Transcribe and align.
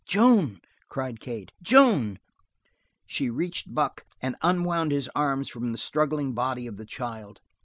"Joan!" 0.07 0.61
cried 0.89 1.19
Kate. 1.19 1.51
"Joan!" 1.61 2.17
She 3.05 3.29
reached 3.29 3.75
Buck 3.75 4.03
and 4.19 4.35
unwound 4.41 4.91
his 4.91 5.11
arms 5.15 5.47
from 5.47 5.71
the 5.71 5.77
struggling 5.77 6.33
body 6.33 6.65
of 6.65 6.77
the 6.77 6.85
child. 6.87 7.39